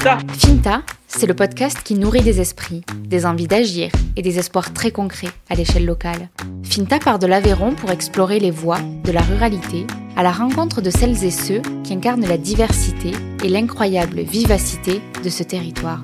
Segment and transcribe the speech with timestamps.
[0.00, 0.80] Finta.
[1.08, 5.28] C'est le podcast qui nourrit des esprits, des envies d'agir et des espoirs très concrets
[5.50, 6.30] à l'échelle locale.
[6.62, 9.86] Finta part de l'Aveyron pour explorer les voies de la ruralité
[10.16, 13.12] à la rencontre de celles et ceux qui incarnent la diversité
[13.44, 16.02] et l'incroyable vivacité de ce territoire.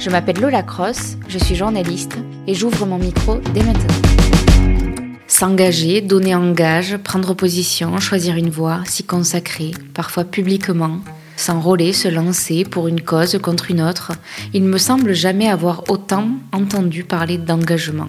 [0.00, 2.16] Je m'appelle Lola Cross, je suis journaliste
[2.48, 3.94] et j'ouvre mon micro dès maintenant.
[5.28, 10.98] S'engager, donner en gage, prendre position, choisir une voie, s'y consacrer, parfois publiquement,
[11.36, 14.12] s'enrôler, se lancer pour une cause contre une autre,
[14.52, 18.08] il me semble jamais avoir autant entendu parler d'engagement.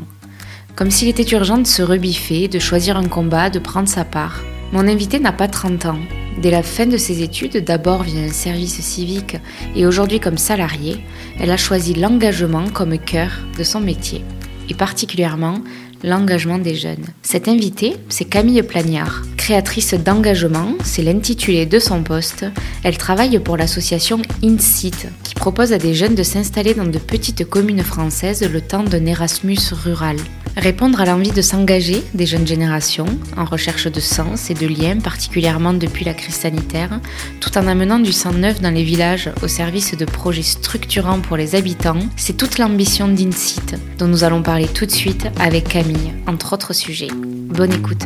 [0.76, 4.44] Comme s'il était urgent de se rebiffer, de choisir un combat, de prendre sa part.
[4.74, 6.00] Mon invité n'a pas 30 ans.
[6.42, 9.38] Dès la fin de ses études, d'abord via un service civique
[9.76, 11.04] et aujourd'hui comme salariée,
[11.40, 14.24] elle a choisi l'engagement comme cœur de son métier,
[14.70, 15.62] et particulièrement
[16.04, 17.06] l'engagement des jeunes.
[17.22, 19.24] Cette invitée, c'est Camille Plagnard.
[19.38, 22.46] Créatrice d'engagement, c'est l'intitulé de son poste.
[22.84, 27.46] Elle travaille pour l'association InSite, qui propose à des jeunes de s'installer dans de petites
[27.46, 30.18] communes françaises le temps d'un Erasmus rural.
[30.58, 33.06] Répondre à l'envie de s'engager des jeunes générations,
[33.38, 37.00] en recherche de sens et de liens, particulièrement depuis la crise sanitaire,
[37.40, 41.38] tout en amenant du sang neuf dans les villages au service de projets structurants pour
[41.38, 45.97] les habitants, c'est toute l'ambition d'InSite, dont nous allons parler tout de suite avec Camille,
[46.28, 47.10] entre autres sujets.
[47.14, 48.06] Bonne écoute.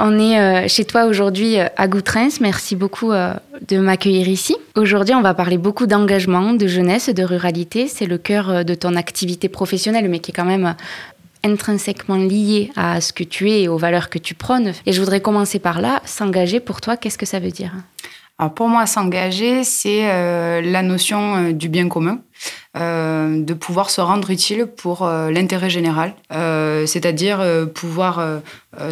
[0.00, 2.40] On est euh, chez toi aujourd'hui euh, à Goutrens.
[2.40, 3.34] Merci beaucoup euh,
[3.66, 4.56] de m'accueillir ici.
[4.76, 7.88] Aujourd'hui, on va parler beaucoup d'engagement, de jeunesse, de ruralité.
[7.88, 10.76] C'est le cœur de ton activité professionnelle, mais qui est quand même
[11.44, 14.72] intrinsèquement lié à ce que tu es et aux valeurs que tu prônes.
[14.86, 16.00] Et je voudrais commencer par là.
[16.04, 17.72] S'engager, pour toi, qu'est-ce que ça veut dire?
[18.40, 22.20] Alors pour moi, s'engager, c'est euh, la notion euh, du bien commun,
[22.76, 26.14] euh, de pouvoir se rendre utile pour euh, l'intérêt général,
[26.86, 27.40] c'est-à-dire
[27.74, 28.40] pouvoir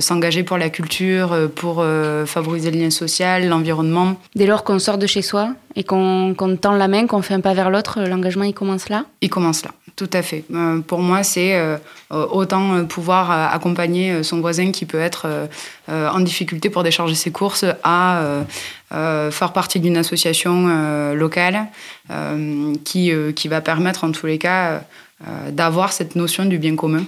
[0.00, 1.84] s'engager pour la culture, pour
[2.26, 4.16] favoriser le lien social, l'environnement.
[4.34, 7.34] Dès lors qu'on sort de chez soi et qu'on qu'on tend la main, qu'on fait
[7.34, 9.04] un pas vers l'autre, l'engagement, il commence là?
[9.20, 9.70] Il commence là.
[9.96, 10.44] Tout à fait.
[10.52, 11.78] Euh, pour moi, c'est euh,
[12.10, 15.48] autant euh, pouvoir euh, accompagner son voisin qui peut être
[15.88, 18.44] en difficulté pour décharger ses courses à
[18.90, 21.66] faire partie d'une association locale
[22.84, 24.82] qui, qui va permettre en tous les cas
[25.50, 27.04] d'avoir cette notion du bien commun.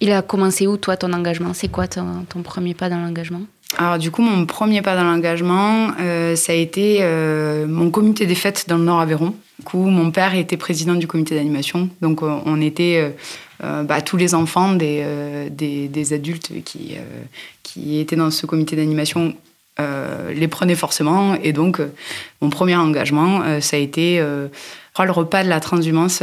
[0.00, 1.54] Il a commencé où, toi, ton engagement?
[1.54, 3.42] C'est quoi ton, ton premier pas dans l'engagement?
[3.76, 8.24] Alors du coup, mon premier pas dans l'engagement, euh, ça a été euh, mon comité
[8.24, 9.34] des fêtes dans le Nord Aveyron.
[9.58, 13.12] Du coup, mon père était président du comité d'animation, donc euh, on était
[13.60, 15.04] bah, tous les enfants des,
[15.50, 16.96] des, adultes qui,
[17.64, 19.34] qui étaient dans ce comité d'animation
[19.78, 21.34] les prenaient forcément.
[21.42, 21.80] Et donc,
[22.40, 24.24] mon premier engagement, ça a été
[24.92, 26.22] crois, le repas de la transhumance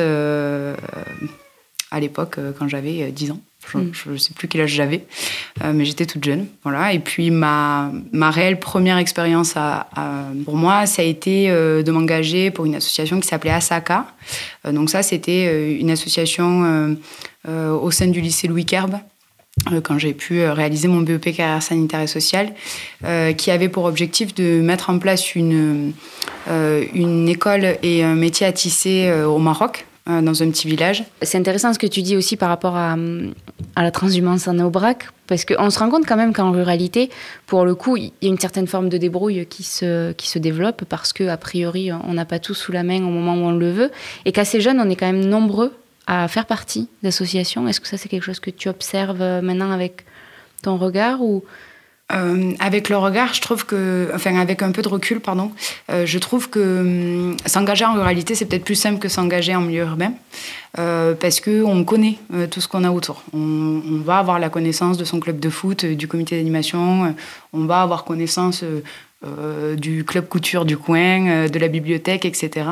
[1.91, 3.39] à l'époque, quand j'avais euh, 10 ans.
[3.71, 5.05] Je ne sais plus quel âge j'avais,
[5.63, 6.45] euh, mais j'étais toute jeune.
[6.63, 6.93] Voilà.
[6.93, 11.83] Et puis, ma, ma réelle première expérience à, à- pour moi, ça a été euh,
[11.83, 14.07] de m'engager pour une association qui s'appelait Asaka.
[14.65, 16.95] Euh, donc, ça, c'était une association
[17.47, 18.95] au sein du lycée Louis Kerbe
[19.83, 22.53] quand j'ai pu réaliser mon BEP carrière sanitaire et sociale,
[23.05, 25.93] euh, qui avait pour objectif de mettre en place une,
[26.49, 30.67] euh, une école et un métier à tisser euh, au Maroc, euh, dans un petit
[30.67, 31.03] village.
[31.21, 32.95] C'est intéressant ce que tu dis aussi par rapport à,
[33.75, 37.09] à la transhumance en Aubrac, parce qu'on se rend compte quand même qu'en ruralité,
[37.47, 40.39] pour le coup, il y a une certaine forme de débrouille qui se, qui se
[40.39, 43.47] développe, parce que a priori, on n'a pas tout sous la main au moment où
[43.47, 43.91] on le veut,
[44.25, 45.73] et qu'assez jeunes, on est quand même nombreux
[46.07, 47.67] à faire partie d'associations.
[47.67, 50.05] Est-ce que ça, c'est quelque chose que tu observes euh, maintenant avec
[50.61, 51.43] ton regard ou...
[52.11, 55.51] Euh, avec le regard, je trouve que, enfin avec un peu de recul, pardon,
[55.89, 59.61] euh, je trouve que hum, s'engager en ruralité, c'est peut-être plus simple que s'engager en
[59.61, 60.13] milieu urbain,
[60.77, 63.23] euh, parce que on connaît euh, tout ce qu'on a autour.
[63.33, 67.05] On, on va avoir la connaissance de son club de foot, euh, du comité d'animation,
[67.05, 67.09] euh,
[67.53, 68.83] on va avoir connaissance euh,
[69.25, 72.67] euh, du club couture du coin, euh, de la bibliothèque, etc.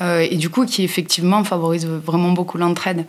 [0.00, 3.04] Euh, et du coup, qui effectivement favorise vraiment beaucoup l'entraide.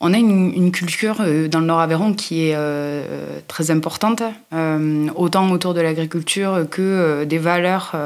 [0.00, 5.08] On a une, culture euh, dans le Nord Aveyron qui est euh, très importante, euh,
[5.14, 7.96] autant autour de l'agriculture que des valeurs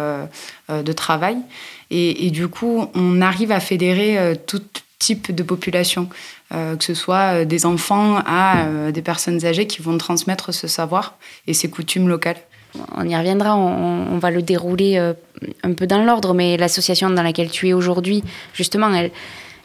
[0.68, 1.36] de travail.
[1.90, 4.62] Et, du coup, on arrive à fédérer tout
[5.00, 6.08] type de population,
[6.50, 11.16] que ce soit des enfants à des personnes âgées qui vont transmettre ce savoir
[11.48, 12.36] et ces coutumes locales.
[12.94, 14.98] On y reviendra, on, on va le dérouler
[15.64, 18.22] un peu dans l'ordre, mais l'association dans laquelle tu es aujourd'hui,
[18.54, 19.10] justement, elle,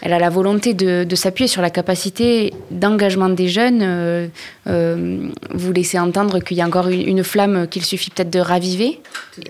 [0.05, 3.81] elle a la volonté de, s'appuyer sur la capacité d'engagement des jeunes.
[3.81, 4.27] Euh,
[4.67, 9.01] euh, vous laissez entendre qu'il y a encore une, flamme qu'il suffit peut-être de raviver.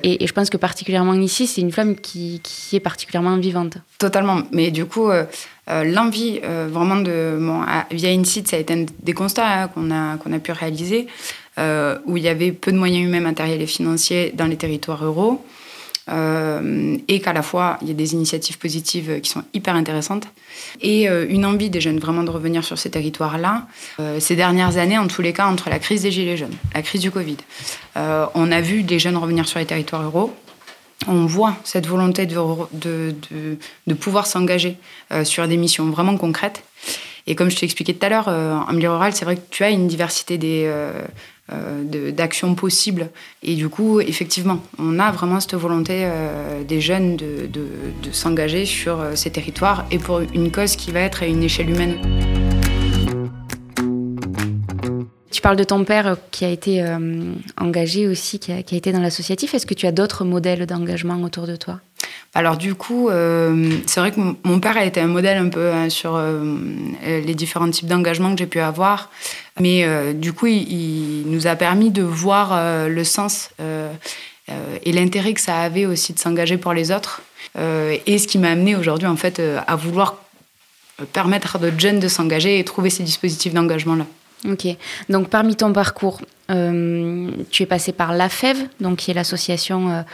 [0.03, 2.41] Et, je pense que particulièrement ici, c'est une flamme qui,
[2.71, 3.79] est particulièrement vivante.
[3.99, 4.43] Totalement.
[4.53, 5.25] Mais du coup, euh,
[5.67, 7.37] l'envie vraiment de.
[7.91, 11.07] Via InSite, ça a été un des constats hein, qu'on a, qu'on a pu réaliser,
[11.57, 15.43] où il y avait peu de moyens humains, matériels et financiers dans les territoires ruraux.
[16.07, 20.27] Et qu'à la fois, il y a des initiatives positives qui sont hyper intéressantes
[20.81, 23.67] et une envie des jeunes vraiment de revenir sur ces territoires-là.
[24.19, 27.01] ces dernières années, en tous les cas, entre la crise des Gilets jaunes, la crise
[27.01, 27.37] du Covid,
[27.95, 30.33] on a vu des jeunes revenir sur les territoires ruraux
[31.07, 32.35] on voit cette volonté de,
[32.73, 34.77] de, pouvoir s'engager
[35.23, 36.63] sur des missions vraiment concrètes.
[37.27, 39.63] Et comme je t'ai expliqué tout à l'heure, en milieu rural, c'est vrai que tu
[39.63, 40.71] as une diversité des,
[41.53, 43.11] euh, d'actions possibles.
[43.43, 48.65] Et du coup, effectivement, on a vraiment cette volonté euh, des jeunes de, de, s'engager
[48.65, 51.97] sur euh, ces territoires et pour une cause qui va être à une échelle humaine.
[55.29, 56.83] Tu parles de ton père qui a été
[57.57, 59.53] engagé aussi, qui a, qui a été dans l'associatif.
[59.53, 61.79] Est-ce que tu as d'autres modèles d'engagement autour de toi?
[62.35, 63.09] Alors du coup,
[63.87, 66.21] c'est vrai que mon père a été un modèle un peu hein, sur
[67.01, 69.09] les différents types d'engagement que j'ai pu avoir.
[69.59, 73.91] Mais euh, du coup, il, nous a permis de voir euh, le sens euh,
[74.83, 77.21] et l'intérêt que ça avait aussi de s'engager pour les autres.
[77.57, 80.17] et ce qui m'a amené aujourd'hui, en fait, à vouloir
[81.13, 84.05] permettre à d'autres jeunes de s'engager et trouver ces dispositifs d'engagement-là.
[84.49, 84.67] Ok.
[85.09, 90.05] Donc, parmi ton parcours, tu es passé par l'AFEV, donc qui est l'association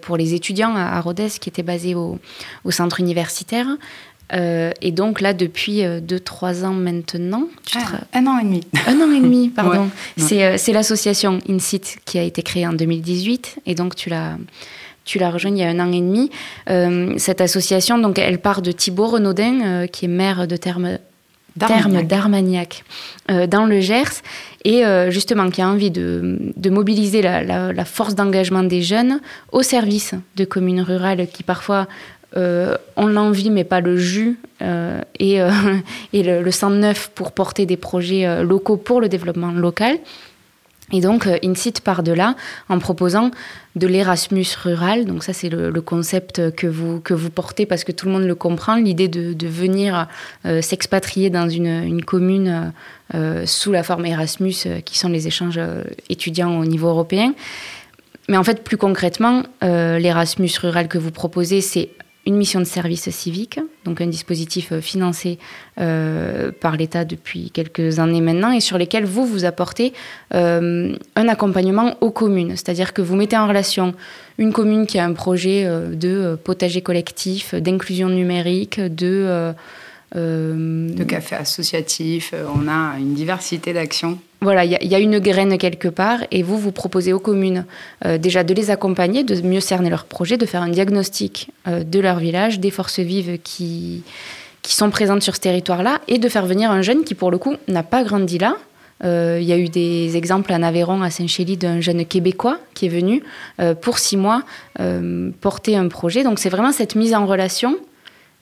[0.00, 2.18] pour les étudiants à, Rodez, qui était basée au,
[2.64, 3.66] au centre universitaire.
[4.34, 7.48] Euh, et donc là, depuis 2-3 euh, ans maintenant...
[7.74, 8.60] Ah, un an et demi.
[8.86, 9.88] Un an et demi, pardon.
[10.18, 13.60] Euh, c'est l'association InSit qui a été créée en 2018.
[13.66, 14.36] Et donc tu l'as...
[15.04, 16.30] Tu l'as rejoint il y a un an et demi.
[17.18, 20.98] cette association, donc, elle part de Thibaut Renaudin, qui est maire de Terme,
[21.58, 22.84] d'Armagnac,
[23.48, 24.22] dans le Gers,
[24.64, 29.20] et justement qui a envie de, mobiliser la, force d'engagement des jeunes
[29.52, 31.86] au service de communes rurales qui parfois
[32.36, 35.50] euh, on l'envie mais pas le jus euh, et, euh,
[36.12, 39.96] et le, sang neuf pour porter des projets locaux pour le développement local.
[40.92, 42.34] Et donc, INSIT part de là
[42.68, 43.30] en proposant
[43.76, 45.04] de l'Erasmus rural.
[45.04, 48.24] Donc ça, c'est le, concept que vous, que vous portez parce que tout le monde
[48.24, 50.08] le comprend, l'idée de, venir
[50.60, 52.72] s'expatrier dans une, une commune
[53.44, 54.54] sous la forme Erasmus,
[54.84, 55.60] qui sont les échanges
[56.08, 57.34] étudiants au niveau européen.
[58.28, 61.90] Mais en fait, plus concrètement, l'Erasmus rural que vous proposez, c'est
[62.28, 65.38] une mission de service civique, donc un dispositif euh, financé
[65.80, 69.94] euh, par l'État depuis quelques années maintenant, et sur lesquels vous, vous apportez
[70.34, 72.50] euh, un accompagnement aux communes.
[72.50, 73.94] C'est-à-dire que vous mettez en relation
[74.36, 79.52] une commune qui a un projet de potager collectif, d'inclusion numérique, de...
[80.14, 85.88] de café associatif, on a une diversité d'actions voilà, il y, a une graine quelque
[85.88, 87.64] part et vous, vous proposez aux communes
[88.04, 91.82] euh, déjà de les accompagner, de mieux cerner leurs projets, de faire un diagnostic euh,
[91.82, 94.04] de leur village, des forces vives qui,
[94.62, 97.38] qui sont présentes sur ce territoire-là et de faire venir un jeune qui, pour le
[97.38, 98.56] coup, n'a pas grandi là.
[99.04, 102.86] Euh, il y a eu des exemples en Aveyron, à Saint-Chély, d'un jeune Québécois qui
[102.86, 103.24] est venu
[103.80, 104.44] pour six mois
[105.40, 106.22] porter un projet.
[106.22, 107.76] Donc c'est vraiment cette mise en relation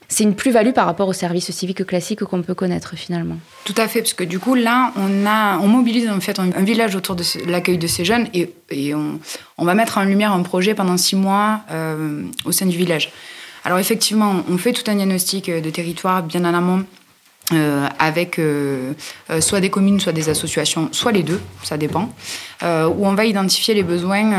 [0.07, 3.37] c'est une plus-value par rapport au service civique classique qu'on peut connaître finalement.
[3.65, 6.63] Tout à fait, parce que du coup là, on, a, on mobilise en fait un,
[6.63, 8.53] village autour de l'accueil de ces jeunes et,
[8.93, 13.11] on, va mettre en lumière un projet pendant six mois euh, au sein du village.
[13.65, 16.85] Alors effectivement, on fait tout un diagnostic de territoire bien en amont
[17.53, 18.91] euh, avec euh,
[19.29, 22.09] euh, soit des communes, soit des associations, soit les deux, ça dépend,
[22.61, 24.33] où on va identifier les besoins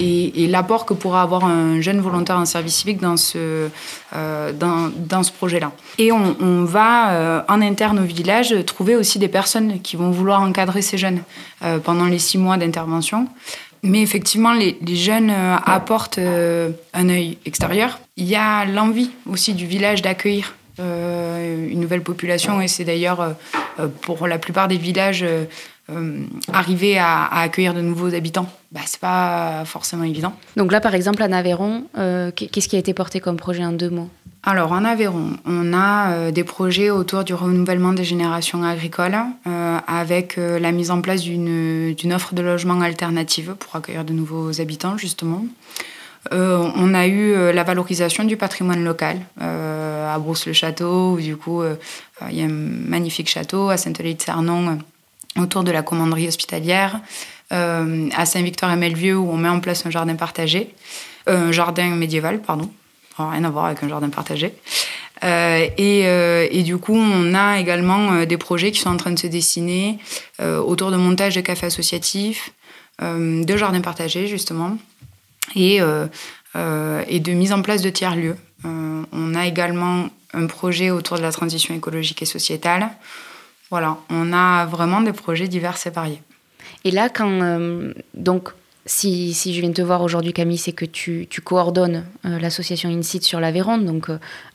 [0.00, 3.68] et, l'apport que pourra avoir un jeune volontaire en service civique dans ce,
[4.12, 5.70] dans, dans, ce projet-là.
[5.98, 10.40] Et on, on va, en interne au village, trouver aussi des personnes qui vont vouloir
[10.40, 11.20] encadrer ces jeunes
[11.84, 13.28] pendant les six mois d'intervention.
[13.82, 18.00] Mais effectivement, les, les jeunes apportent un œil extérieur.
[18.16, 23.20] Il y a l'envie aussi du village d'accueillir euh, une nouvelle population et c'est d'ailleurs
[23.20, 23.32] euh,
[23.78, 25.24] euh, pour la plupart des villages
[26.52, 30.32] arriver à, accueillir de nouveaux habitants, bah, c'est pas forcément évident.
[30.56, 31.86] Donc là, par exemple, en Aveyron,
[32.36, 34.08] qu'est-ce qui a été porté comme projet en deux mots?
[34.44, 39.18] Alors en Aveyron, on a des projets autour du renouvellement des générations agricoles
[39.88, 44.96] avec la mise en place d'une offre de logement alternative pour accueillir de nouveaux habitants
[44.96, 45.44] justement.
[46.32, 51.36] Euh, on a eu euh, la valorisation du patrimoine local euh, à Brousse-le-Château, où du
[51.36, 51.62] coup,
[52.30, 54.78] il y a un magnifique château, à Saint-Elie-de-Cernon,
[55.38, 57.00] autour de la commanderie hospitalière,
[57.50, 60.74] à Saint-Victor-et-Melvieux, où on met en place un jardin partagé,
[61.26, 62.68] un jardin médiéval, pardon,
[63.18, 64.52] rien à voir avec un jardin partagé.
[65.22, 69.98] et, du coup, on a également des projets qui sont en train de se dessiner
[70.42, 72.50] autour de montage de cafés associatifs,
[73.00, 74.76] de jardins partagés, justement,
[75.54, 76.06] et, euh,
[76.56, 78.36] euh, et de mise en place de tiers-lieux.
[78.64, 82.88] Euh, on a également un projet autour de la transition écologique et sociétale.
[83.70, 86.22] Voilà, on a vraiment des projets divers et variés.
[86.84, 88.50] Et là, quand donc
[88.86, 93.22] si, si, je viens te voir aujourd'hui, Camille, c'est que tu, tu coordonnes l'association InSite
[93.22, 93.78] sur l'Aveyron.
[93.78, 94.08] Donc,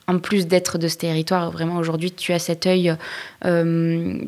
[0.06, 2.94] en plus d'être de ce territoire, vraiment aujourd'hui, tu as cet œil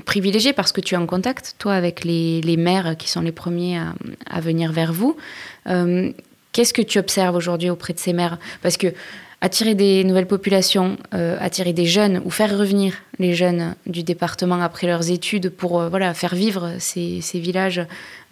[0.06, 3.32] privilégié parce que tu es en contact, toi, avec les, les maires qui sont les
[3.32, 3.94] premiers à,
[4.30, 5.16] à venir vers vous.
[6.52, 8.92] Qu'est-ce que tu observes aujourd'hui auprès de ces maires Parce que
[9.40, 14.60] attirer des nouvelles populations, euh, attirer des jeunes ou faire revenir les jeunes du département
[14.60, 17.80] après leurs études pour euh, voilà, faire vivre ces, villages.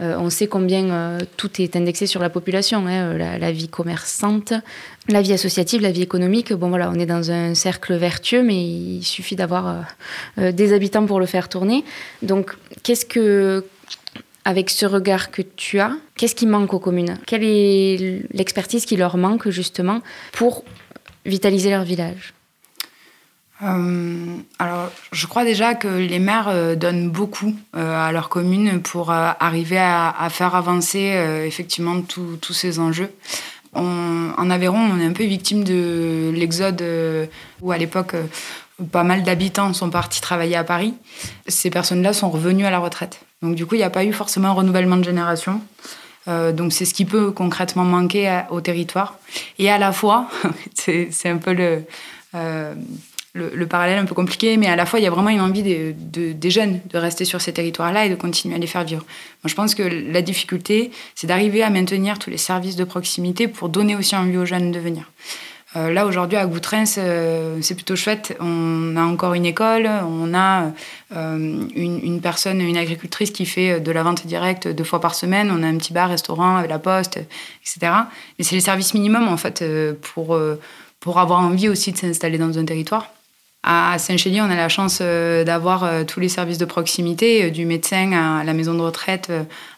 [0.00, 4.52] Euh, on sait combien tout est indexé sur la population, hein, la, vie commerçante,
[5.08, 6.52] la vie associative, la vie économique.
[6.52, 9.84] Bon voilà, on est dans un cercle vertueux, mais il suffit d'avoir
[10.36, 11.84] des habitants pour le faire tourner.
[12.22, 13.64] Donc, qu'est-ce que
[14.46, 17.18] avec ce regard que tu as, qu'est-ce qui manque aux communes?
[17.26, 20.64] Quelle est l'expertise qui leur manque justement pour
[21.26, 22.32] vitaliser leur village?
[23.64, 28.80] Euh, alors, je crois déjà que les maires euh, donnent beaucoup euh, à leur commune
[28.82, 31.12] pour arriver à, faire avancer
[31.44, 33.10] effectivement tous ces enjeux.
[33.74, 36.84] en Aveyron, on est un peu victime de l'exode
[37.62, 38.14] où à l'époque,
[38.92, 40.94] pas mal d'habitants sont partis travailler à Paris.
[41.48, 43.25] Ces personnes-là sont revenues à la retraite.
[43.42, 45.60] Donc du coup, il n'y a pas eu forcément un renouvellement de génération.
[46.28, 49.18] Euh, donc c'est ce qui peut concrètement manquer au territoire.
[49.58, 50.28] Et à la fois,
[50.74, 51.54] c'est un peu
[52.34, 52.74] euh,
[53.34, 55.40] le, le, parallèle un peu compliqué, mais à la fois il y a vraiment une
[55.40, 59.04] envie des jeunes de rester sur ces territoires-là et de continuer à les faire vivre.
[59.44, 63.46] Moi, je pense que la difficulté, c'est d'arriver à maintenir tous les services de proximité
[63.46, 65.10] pour donner aussi envie aux jeunes de venir.
[65.74, 68.36] Euh, là, aujourd'hui, à Goutrens, euh, c'est plutôt chouette.
[68.40, 70.72] On a encore une école, on a
[71.16, 75.50] euh, une, personne, une agricultrice qui fait de la vente directe deux fois par semaine,
[75.50, 77.92] on a un petit bar, restaurant la poste, etc.
[78.38, 79.64] Mais c'est les services minimums, en fait,
[80.00, 80.38] pour,
[81.00, 83.10] pour avoir envie aussi de s'installer dans un territoire.
[83.64, 88.44] À Saint-Chély, on a la chance d'avoir tous les services de proximité, du médecin à
[88.44, 89.32] la maison de retraite,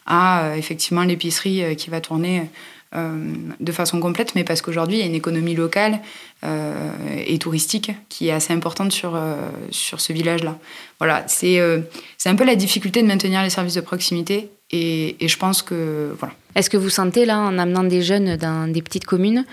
[0.05, 2.51] à effectivement l'épicerie qui va tourner
[2.95, 5.99] euh, de façon complète, mais parce qu'aujourd'hui, il y a une économie locale
[6.43, 6.91] euh,
[7.23, 9.35] et touristique qui est assez importante sur, euh,
[9.69, 10.57] sur ce village-là.
[10.97, 15.37] Voilà, c'est un peu la difficulté de maintenir les services de proximité et, et je
[15.37, 16.15] pense que.
[16.17, 16.33] Voilà.
[16.55, 19.45] Est-ce que vous sentez, là, en amenant des jeunes dans des petites communes,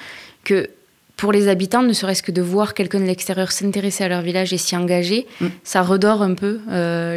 [0.42, 0.70] que
[1.18, 4.54] pour les habitants, ne serait-ce que de voir quelqu'un de l'extérieur s'intéresser à leur village
[4.54, 5.46] et s'y engager, mm.
[5.62, 6.60] ça redore un peu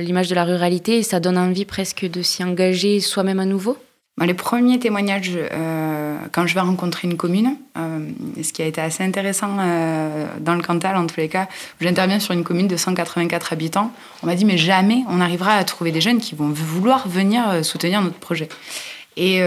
[0.02, 3.78] l'image de la ruralité et ça donne envie presque de s'y engager soi-même à nouveau?
[4.26, 8.00] Les premiers témoignages, euh, quand je vais rencontrer une commune, euh,
[8.42, 11.48] ce qui a été assez intéressant euh, dans le Cantal, en tous les cas,
[11.80, 15.64] j'interviens sur une commune de 184 habitants, on m'a dit, mais jamais on arrivera à
[15.64, 18.50] trouver des jeunes qui vont vouloir venir soutenir notre projet.
[19.16, 19.42] Et,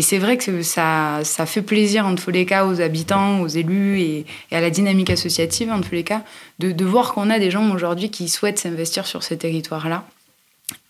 [0.00, 4.26] c'est vrai que ça, fait plaisir, en tous les cas, aux habitants, aux élus et,
[4.52, 6.22] à la dynamique associative, en tous les cas,
[6.58, 10.04] de, de voir qu'on a des gens aujourd'hui qui souhaitent s'investir sur ce territoire-là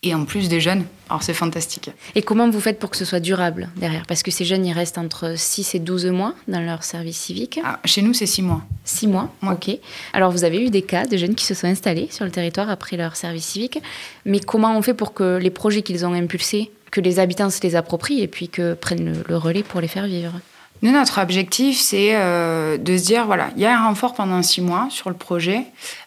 [0.03, 0.85] et en plus des jeunes.
[1.09, 1.91] Alors c'est fantastique.
[2.15, 4.05] Et comment vous faites pour que ce soit durable derrière?
[4.07, 7.59] Parce que ces jeunes, ils restent entre 6 et 12 mois dans leur service civique.
[7.63, 8.61] Ah, chez nous, c'est 6 mois.
[8.85, 9.71] 6 mois, ok.
[10.13, 12.69] Alors vous avez eu des cas de jeunes qui se sont installés sur le territoire
[12.69, 13.79] après leur service civique.
[14.25, 17.61] Mais comment on fait pour que les projets qu'ils ont impulsés, que les habitants se
[17.61, 20.33] les approprient et puis que prennent le relais pour les faire vivre?
[20.81, 24.61] Notre objectif, c'est euh, de se dire, voilà, il y a un renfort pendant six
[24.61, 25.63] mois sur le projet,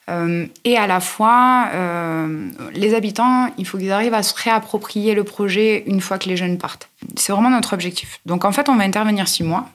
[0.08, 5.14] euh, et à la fois, euh, les habitants, il faut qu'ils arrivent à se réapproprier
[5.14, 6.88] le projet une fois que les jeunes partent.
[7.16, 8.20] C'est vraiment notre objectif.
[8.24, 9.68] Donc en fait, on va intervenir six mois.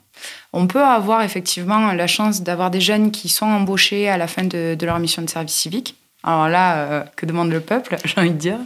[0.51, 4.43] On peut avoir effectivement la chance d'avoir des jeunes qui sont embauchés à la fin
[4.43, 5.95] de, leur mission de service civique.
[6.23, 8.57] Alors là, que demande le peuple, j'ai envie de dire.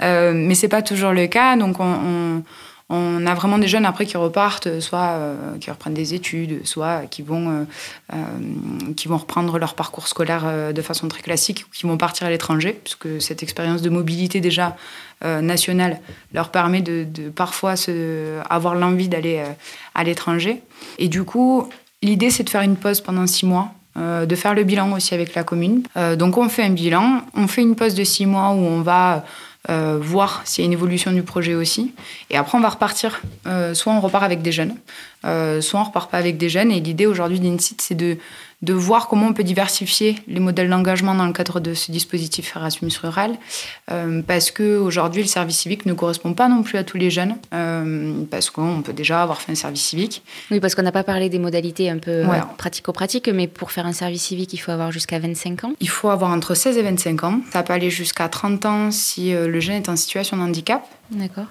[0.00, 2.42] mais c'est pas toujours le cas, donc on
[2.73, 7.06] on a vraiment des jeunes après qui repartent, soit euh, qui reprennent des études, soit
[7.06, 7.64] qui vont, euh,
[8.12, 8.16] euh,
[8.96, 12.30] qui vont reprendre leur parcours scolaire de façon très classique, ou qui vont partir à
[12.30, 14.76] l'étranger, puisque cette expérience de mobilité déjà
[15.22, 16.00] nationale
[16.34, 17.74] leur permet de, parfois
[18.50, 19.42] avoir l'envie d'aller
[19.94, 20.60] à l'étranger.
[20.98, 21.68] Et du coup,
[22.02, 23.72] l'idée c'est de faire une pause pendant six mois.
[23.96, 25.82] de faire le bilan aussi avec la commune.
[26.18, 29.24] donc on fait un bilan, on fait une pause de six mois où on va
[29.70, 31.94] euh, voir s'il y a une évolution du projet aussi.
[32.28, 33.22] Et après, on va repartir.
[33.46, 34.76] Euh, soit on repart avec des jeunes,
[35.24, 36.70] euh, soit on repart pas avec des jeunes.
[36.70, 38.18] Et l'idée aujourd'hui d'INSIT, c'est de,
[38.64, 42.56] de voir comment on peut diversifier les modèles d'engagement dans le cadre de ce dispositif
[42.56, 43.36] Erasmus Rural.
[43.90, 47.36] Euh, parce qu'aujourd'hui, le service civique ne correspond pas non plus à tous les jeunes.
[47.52, 50.22] Euh, parce qu'on peut déjà avoir fait un service civique.
[50.50, 52.24] Oui, parce qu'on n'a pas parlé des modalités un peu
[52.56, 53.28] pratico-pratiques.
[53.28, 55.72] Mais pour faire un service civique, il faut avoir jusqu'à 25 ans.
[55.80, 57.40] Il faut avoir entre 16 et 25 ans.
[57.52, 60.86] Ça peut aller jusqu'à 30 ans si le jeune est en situation de handicap.
[61.10, 61.46] D'accord.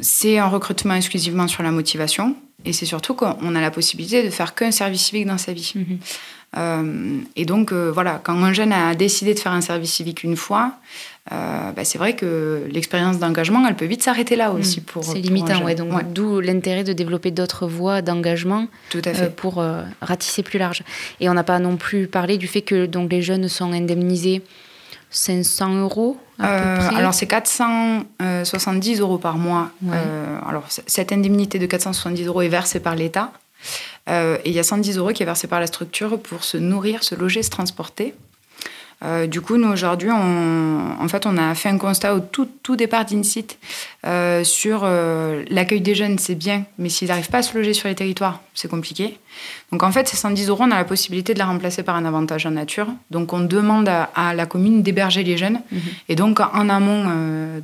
[0.00, 2.36] C'est un recrutement exclusivement sur la motivation.
[2.64, 5.72] Et c'est surtout qu'on a la possibilité de faire qu'un service civique dans sa vie.
[5.74, 5.98] Mhm.
[6.56, 10.24] Euh, et donc, euh, voilà, quand un jeune a décidé de faire un service civique
[10.24, 10.72] une fois,
[11.30, 14.80] euh, bah, c'est vrai que l'expérience d'engagement, elle peut vite s'arrêter là aussi.
[14.80, 14.84] Mm.
[14.84, 18.66] pour C'est limitant, ouais, donc d'où l'intérêt de développer d'autres voies d'engagement
[19.36, 19.64] pour
[20.00, 20.82] ratisser plus large.
[21.20, 24.42] Et on n'a pas non plus parlé du fait que donc, les jeunes sont indemnisés
[25.10, 29.70] 500 euros Alors c'est 470 euros par mois.
[30.46, 33.32] alors cette indemnité de 470 euros est versée par l'État.
[34.08, 36.56] Euh, et il y a 110 euros qui est versé par la structure pour se
[36.56, 38.14] nourrir, se loger, se transporter.
[39.02, 42.48] Euh, du coup, nous, aujourd'hui, on, en fait, on a fait un constat au tout,
[42.62, 43.58] tout départ d'INSIT
[44.06, 44.84] euh, sur
[45.50, 48.40] l'accueil des jeunes, c'est bien, mais s'ils n'arrivent pas à se loger sur les territoires,
[48.54, 49.18] c'est compliqué.
[49.72, 52.04] Donc, en fait, ces 110 euros, on a la possibilité de la remplacer par un
[52.04, 52.88] avantage en nature.
[53.10, 55.60] Donc, on demande à, la commune d'héberger les jeunes.
[55.72, 55.80] Mhm.
[56.08, 57.04] Et donc, en amont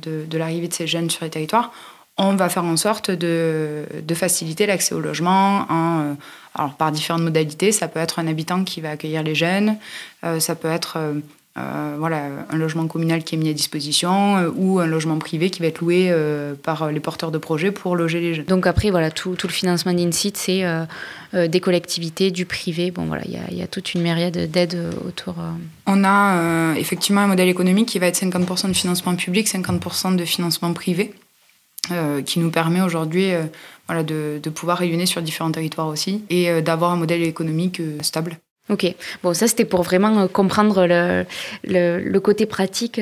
[0.01, 1.71] de, de l'arrivée de ces jeunes sur les territoires,
[2.17, 6.13] on va faire en sorte de, faciliter l'accès au logement euh,
[6.57, 7.71] alors par différentes modalités.
[7.71, 9.77] Ça peut être un habitant qui va accueillir les jeunes,
[10.23, 14.79] euh, ça peut être euh, voilà, un logement communal qui est mis à disposition ou
[14.79, 16.13] un logement privé qui va être loué
[16.61, 18.45] par les porteurs de projets pour loger les jeunes.
[18.45, 20.63] Donc après, voilà, tout, le financement d'INSIT, c'est
[21.33, 22.91] des collectivités, du privé.
[22.91, 25.33] Bon, voilà, il y, a toute une myriade d'aides autour.
[25.87, 30.25] On a effectivement un modèle économique qui va être 50% de financement public, 50% de
[30.25, 31.15] financement privé.
[31.91, 33.43] Euh, qui nous permet aujourd'hui euh,
[33.87, 38.37] voilà, de, pouvoir rayonner sur différents territoires aussi et euh, d'avoir un modèle économique stable.
[38.69, 41.25] Ok, bon ça c'était pour vraiment comprendre le,
[41.63, 42.99] le, le côté pratique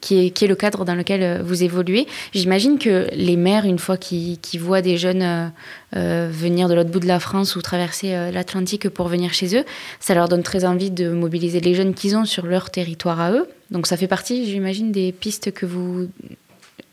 [0.00, 2.06] qui, est, qui, est, le cadre dans lequel vous évoluez.
[2.32, 5.52] J'imagine que les maires, une fois qu'ils voient des jeunes
[5.92, 9.64] venir de l'autre bout de la France ou traverser l'Atlantique pour venir chez eux,
[10.00, 13.32] ça leur donne très envie de mobiliser les jeunes qu'ils ont sur leur territoire à
[13.32, 13.46] eux.
[13.70, 16.08] Donc ça fait partie, j'imagine, des pistes que vous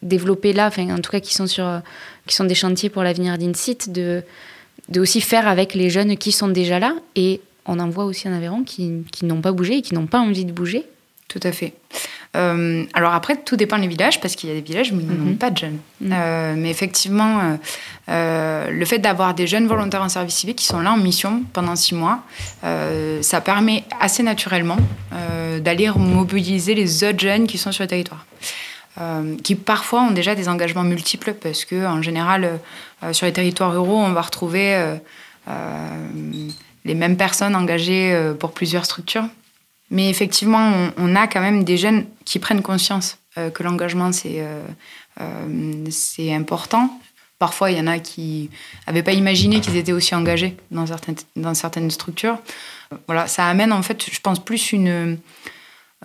[0.02, 1.82] développer là, enfin, en tout cas qui sont, sur,
[2.28, 4.24] qui sont des chantiers pour l'avenir d'INSIT, de,
[4.90, 6.96] de aussi faire avec les jeunes qui sont déjà là.
[7.16, 10.08] Et on en voit aussi en Aveyron qui, qui n'ont pas bougé et qui n'ont
[10.08, 10.86] pas envie de bouger.
[11.28, 11.74] Tout à fait.
[12.36, 15.08] Euh, alors après, tout dépend des villages, parce qu'il y a des villages où ils
[15.08, 15.38] n'ont mhm.
[15.38, 15.80] pas de jeunes.
[16.02, 16.12] Mhm.
[16.14, 17.58] Euh, mais effectivement,
[18.10, 21.43] euh, le fait d'avoir des jeunes volontaires en service civique qui sont là en mission
[21.54, 22.24] pendant six mois,
[23.22, 24.78] ça permet assez naturellement
[25.60, 28.26] d'aller mobiliser les autres jeunes qui sont sur le territoire.
[29.01, 32.62] Euh, qui parfois ont déjà des engagements multiples parce que en général
[33.03, 34.73] euh, sur les territoires ruraux on va retrouver
[35.49, 36.08] euh,
[36.86, 39.25] les mêmes personnes engagées pour plusieurs structures.
[39.91, 44.43] Mais effectivement on, a quand même des jeunes qui prennent conscience que l'engagement c'est
[45.89, 46.99] c'est important.
[47.38, 48.49] Parfois il y en a qui
[48.88, 52.39] n'avaient pas imaginé qu'ils étaient aussi engagés dans certaines dans certaines structures.
[53.08, 55.19] Voilà ça amène en fait je pense plus une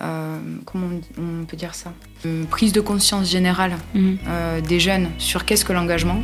[0.01, 0.87] euh, comment
[1.17, 1.93] on, peut dire ça
[2.25, 4.17] Une prise de conscience générale mhm.
[4.27, 6.21] euh, des jeunes sur qu'est-ce que l'engagement.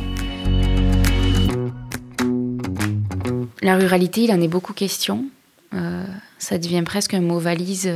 [3.62, 5.26] La ruralité, il en est beaucoup question.
[5.74, 6.04] Euh,
[6.38, 7.90] ça devient presque un mot valise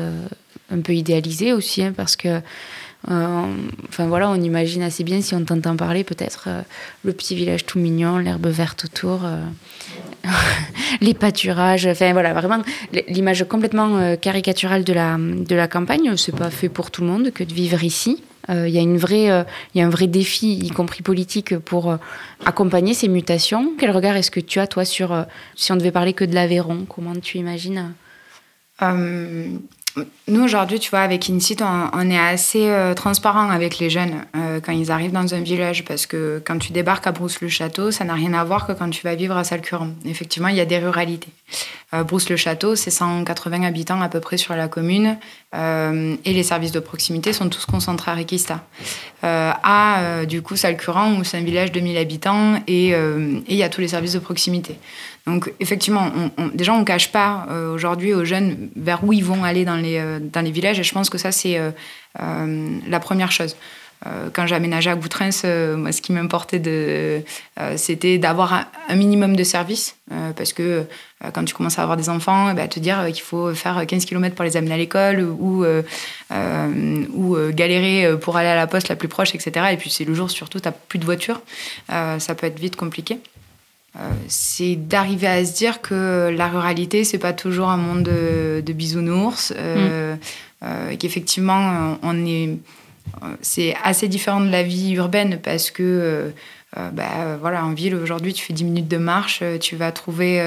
[0.70, 2.40] un peu idéalisé aussi, hein, parce que
[3.08, 6.48] enfin voilà, on imagine assez bien si on t'entend parler peut-être
[7.02, 9.22] le petit village tout mignon, l'herbe verte autour,
[11.00, 12.62] les pâturages, enfin voilà, vraiment
[13.08, 16.16] l'image complètement euh, caricaturale de la, de la campagne.
[16.16, 18.22] C'est pas fait pour tout le monde que de vivre ici.
[18.50, 21.96] Euh, il y, a euh, y a un vrai défi, y compris politique, pour
[22.44, 23.72] accompagner ces mutations.
[23.78, 26.86] Quel regard est-ce que tu as, toi, sur, si on devait parler que de l'Aveyron
[26.88, 27.92] Comment tu imagines?
[30.28, 34.60] Nous, aujourd'hui, tu vois, avec Insit, on, est assez euh, transparent avec les jeunes euh,
[34.60, 38.14] quand ils arrivent dans un village parce que quand tu débarques à Brousse-le-Château, ça n'a
[38.14, 39.94] rien à voir que quand tu vas vivre à Salcuron.
[40.06, 41.28] Effectivement, il y a des ruralités.
[41.92, 45.18] Euh, Brousse-le-Château, c'est 180 habitants à peu près sur la commune
[45.54, 48.64] et les services de proximité sont tous concentrés à Requista.
[49.22, 53.68] à, du coup, Salcuron, où c'est un village de 1000 habitants et il y a
[53.68, 54.78] tous les services de proximité.
[55.26, 56.10] Donc effectivement,
[56.52, 59.76] déjà on ne cache pas euh, aujourd'hui aux jeunes vers où ils vont aller dans
[59.76, 63.56] les, euh, villages et je pense que ça c'est euh, la première chose.
[64.32, 65.30] quand aménagé à Goutrins,
[65.76, 66.60] moi, ce qui m'importait,
[67.76, 69.94] c'était d'avoir un, minimum de services.
[70.36, 70.84] parce que
[71.32, 74.04] quand tu commences à avoir des enfants, eh ben, te dire qu'il faut faire 15
[74.04, 75.64] km pour les amener à l'école ou,
[77.14, 79.66] ou galérer pour aller à la poste la plus proche, etc.
[79.70, 81.40] Et puis c'est le jour surtout, tu n'as plus de voiture.
[81.88, 83.20] ça peut être vite compliqué.
[83.96, 88.72] Euh, c'est d'arriver à se dire que la ruralité, c'est pas toujours un monde de,
[88.72, 90.18] bisounours, euh, mm.
[90.64, 92.56] euh, qu'effectivement, on est,
[93.42, 96.32] c'est assez différent de la vie urbaine parce que,
[96.74, 100.38] bah, voilà, en ville aujourd'hui, tu fais 10 minutes de marche, tu vas trouver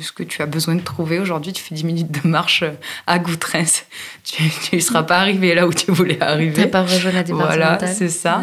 [0.00, 1.20] ce que tu as besoin de trouver.
[1.20, 2.64] Aujourd'hui, tu fais 10 minutes de marche
[3.06, 3.84] à Goutrens.
[4.24, 6.64] Tu ne seras pas arrivé là où tu voulais arriver.
[6.64, 8.42] Tu pas rejoint la Voilà, c'est ça.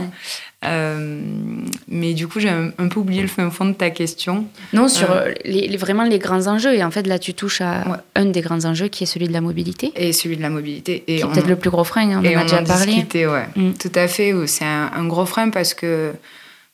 [1.88, 4.46] Mais du coup, j'ai un, peu oublié le fond de ta question.
[4.74, 5.08] Non, sur
[5.44, 6.74] les, vraiment les grands enjeux.
[6.74, 9.34] Et en fait, là, tu touches à un des grands enjeux qui est celui de
[9.34, 9.92] la mobilité.
[9.96, 11.04] Et celui de la mobilité.
[11.08, 13.06] Et peut-être le plus gros frein, hein, on en a déjà parlé.
[13.14, 13.46] ouais.
[13.56, 13.74] Mm.
[13.74, 14.34] Tout à fait.
[14.48, 16.14] C'est un, gros frein parce que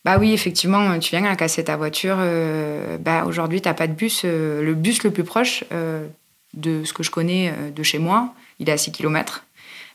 [0.04, 2.18] bah oui, effectivement, tu viens à casser ta voiture.
[2.20, 4.24] Euh, bah aujourd'hui, tu n'as pas de bus.
[4.26, 6.06] Euh, le bus le plus proche euh,
[6.54, 9.46] de ce que je connais de chez moi, il est à 6 km.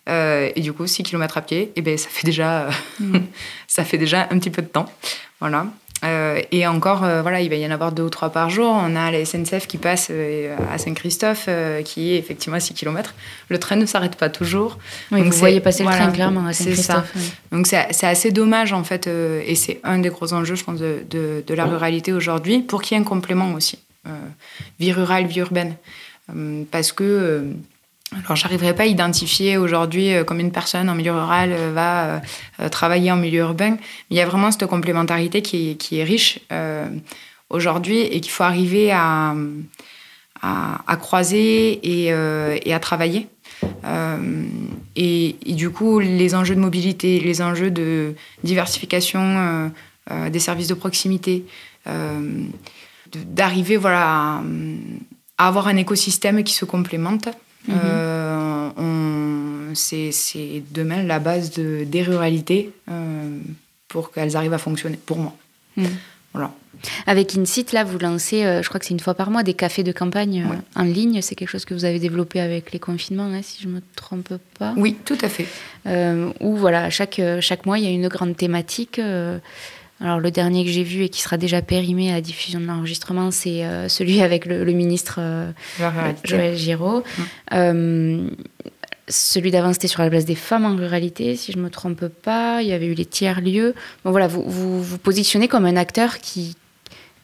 [0.07, 2.69] Et du coup, 6 km à pied, eh ben, ça, fait déjà,
[3.01, 3.19] mm.
[3.67, 4.87] ça fait déjà un petit peu de temps.
[5.41, 5.67] Voilà.
[6.05, 8.69] Euh, et encore, euh, voilà, il va y en avoir deux ou trois par jour.
[8.69, 11.49] On a la SNCF qui passe euh, à Saint-Christophe,
[11.85, 13.15] qui est effectivement à 6 km.
[13.49, 14.79] Le train ne s'arrête pas toujours.
[15.11, 17.13] Oui, Donc vous voyez passer le train clairement à Saint-Christophe.
[17.51, 21.05] Donc c'est assez dommage, en fait, et c'est un des gros enjeux, je pense, de,
[21.09, 23.79] de, de la ruralité aujourd'hui, pour qu'il y ait un complément aussi.
[24.79, 25.77] vie rurale, vie urbaine.
[26.71, 27.45] parce que
[28.13, 32.23] alors, j'arriverai pas à identifier aujourd'hui euh, combien de personnes en milieu rural euh, va
[32.61, 33.71] euh, travailler en milieu urbain.
[33.71, 33.79] Mais
[34.11, 36.39] il y a vraiment cette complémentarité qui est, riche
[37.51, 39.35] aujourd'hui et qu'il faut arriver à,
[40.43, 43.29] à, croiser et, à travailler.
[44.97, 48.15] Et, du coup, les enjeux de mobilité, les enjeux de
[48.45, 49.73] diversification
[50.11, 51.45] des services de proximité,
[53.15, 54.43] d'arriver voilà,
[55.39, 57.29] à avoir un écosystème qui se complémente.
[57.69, 57.77] Mhm.
[58.79, 63.39] Euh, c'est demain la base de, des ruralités euh,
[63.89, 65.37] pour qu'elles arrivent à fonctionner, pour moi.
[65.77, 65.87] Mhm.
[66.33, 66.53] Voilà.
[67.07, 69.55] Avec InSite, là, vous lancez, euh, je crois que c'est une fois par mois, des
[69.55, 71.23] cafés de campagne en ligne.
[71.23, 73.81] C'est quelque chose que vous avez développé avec les confinements, hein, si je ne me
[73.97, 74.75] trompe pas.
[74.77, 75.47] Oui, tout à fait.
[76.41, 79.01] où, voilà, chaque, chaque mois, il y a une grande thématique.
[80.01, 82.67] Alors le dernier que j'ai vu et qui sera déjà périmé à la diffusion de
[82.67, 85.51] l'enregistrement, c'est euh, celui avec le, ministre euh,
[86.25, 87.03] Joël Giraud.
[87.53, 88.29] Euh,
[89.09, 92.09] celui d'avant, c'était sur la place des femmes en ruralité, si je ne me trompe
[92.09, 92.61] pas.
[92.61, 93.75] Il y avait eu les tiers-lieux.
[94.05, 94.43] Bon, voilà, vous,
[94.83, 96.57] vous, positionnez comme un acteur qui,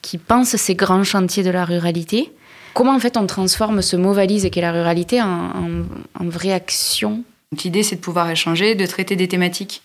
[0.01, 2.33] qui pense ces grands chantiers de la ruralité.
[2.73, 5.85] Comment en fait on transforme ce mot valise qu'est la ruralité en, en,
[6.19, 7.23] en vraie action?
[7.63, 9.83] L'idée, c'est de pouvoir échanger, de traiter des thématiques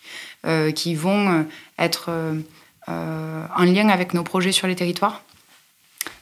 [0.76, 1.46] qui vont
[1.78, 2.10] être
[2.90, 5.22] euh, en lien avec nos projets sur les territoires.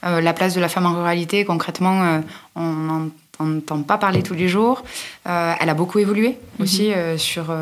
[0.04, 2.19] Euh, la place de la femme en ruralité, concrètement, euh,
[2.56, 4.84] on n'entend pas parler tous les jours.
[5.25, 7.17] elle a beaucoup évolué aussi mhm.
[7.17, 7.54] sur,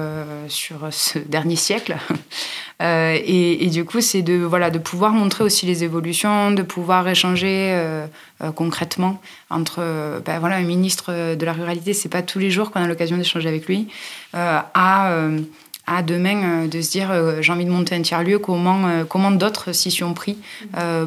[0.48, 1.98] sur ce dernier siècle.
[2.80, 7.76] et, du coup, c'est de, voilà, de pouvoir montrer aussi les évolutions, de pouvoir échanger
[8.56, 11.94] concrètement entre ben, voilà, un ministre de la ruralité.
[11.94, 13.88] C'est pas tous les jours qu'on a l'occasion d'échanger avec lui.
[14.34, 15.10] à
[15.86, 19.04] à demain euh, de se dire euh, j'ai envie de monter un tiers-lieu, comment, euh,
[19.04, 20.38] comment d'autres s'y sont pris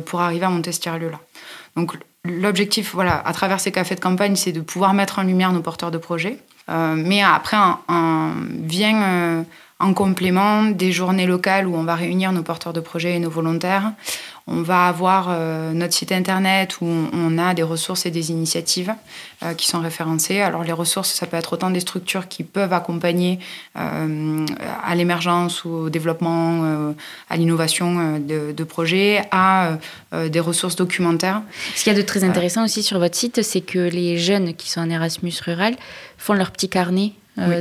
[0.05, 1.21] pour arriver à monter ce tiers-lieu-là.
[1.77, 5.53] Donc l'objectif, voilà, à travers ces cafés de campagne, c'est de pouvoir mettre en lumière
[5.53, 6.39] nos porteurs de projets.
[6.69, 7.57] mais après,
[7.89, 9.45] on, vient
[9.79, 13.31] en complément des journées locales où on va réunir nos porteurs de projets et nos
[13.31, 13.93] volontaires.
[14.49, 18.95] On va avoir euh, notre site internet où on, a des ressources et des initiatives
[19.43, 20.41] euh, qui sont référencées.
[20.41, 23.41] Alors les ressources, ça peut être autant des structures qui peuvent accompagner
[23.77, 24.47] euh,
[24.85, 26.95] à l'émergence ou au développement,
[27.29, 29.79] à l'innovation de, de, projets, à
[30.13, 31.43] des ressources documentaires.
[31.75, 34.55] Ce qu'il y a de très intéressant aussi sur votre site, c'est que les jeunes
[34.55, 35.75] qui sont en Erasmus rural
[36.19, 37.13] font leur petit carnet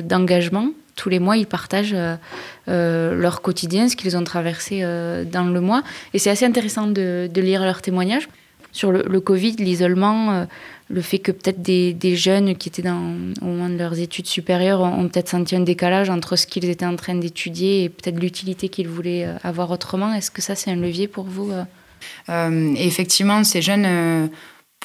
[0.04, 2.15] d'engagement tous les mois, ils partagent euh,
[2.67, 5.84] euh, leur quotidien, ce qu'ils ont traversé euh, dans le mois.
[6.13, 8.27] Et c'est assez intéressant de, lire leurs témoignages
[8.71, 10.45] sur le, Covid, l'isolement,
[10.89, 14.81] le fait que peut-être des, jeunes qui étaient dans, au moment de leurs études supérieures
[14.81, 18.67] ont, peut-être senti un décalage entre ce qu'ils étaient en train d'étudier et peut-être l'utilité
[18.67, 20.13] qu'ils voulaient avoir autrement.
[20.13, 21.53] Est-ce que ça, c'est un levier pour vous
[22.29, 24.29] Effectivement, ces jeunes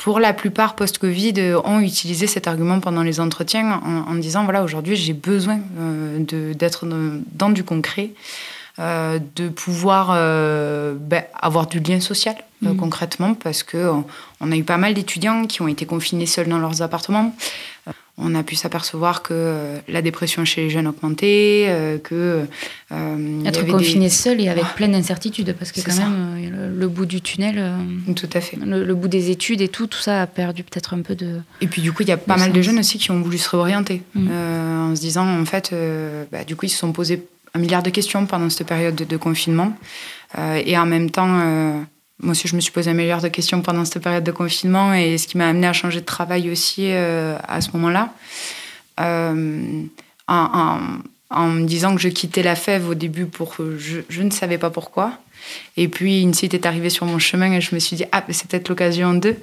[0.00, 4.64] pour la plupart post-Covid, euh, ont utilisé cet argument pendant les entretiens en, disant voilà,
[4.64, 8.12] aujourd'hui, j'ai besoin euh, d'être dans du concret,
[8.78, 12.76] euh, de pouvoir ben, avoir du lien social mmh.
[12.76, 14.04] concrètement, parce qu'on
[14.40, 17.34] on a eu pas mal d'étudiants qui ont été confinés seuls dans leurs appartements
[18.20, 22.44] on a pu s'apercevoir que euh, la dépression chez les jeunes augmentait, euh, que...
[22.92, 27.20] Euh, Être confiné seul et avec plein d'incertitudes, parce que quand même, le, bout du
[27.20, 27.72] tunnel...
[28.14, 28.58] tout à fait.
[28.62, 31.40] Le, bout des études et tout, tout ça a perdu peut-être un peu de...
[31.60, 33.38] Et puis du coup, il y a pas mal de jeunes aussi qui ont voulu
[33.38, 34.30] se réorienter, mm.
[34.30, 35.74] en se disant, en fait,
[36.30, 39.04] bah, du coup, ils se sont posés un milliard de questions pendant cette période de,
[39.04, 39.76] de confinement.
[40.38, 41.86] et en même temps
[42.22, 44.92] moi aussi, je me suis posé un milliard de questions pendant cette période de confinement
[44.92, 48.12] et ce qui m'a amené à changer de travail aussi euh, à ce moment-là.
[49.00, 49.82] Euh,
[50.28, 54.58] en, me disant que je quittais la fève au début pour je, je ne savais
[54.58, 55.18] pas pourquoi.
[55.76, 58.22] Et puis une site est arrivée sur mon chemin et je me suis dit ah
[58.28, 59.36] c'est peut-être l'occasion d'eux.